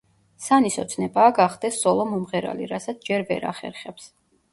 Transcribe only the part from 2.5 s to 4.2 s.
რასაც ჯერ ვერ ახერხებს.